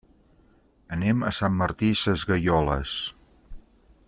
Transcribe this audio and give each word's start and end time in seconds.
Anem 0.97 1.21
a 1.27 1.33
Sant 1.41 1.53
Martí 1.59 1.91
Sesgueioles. 2.05 2.99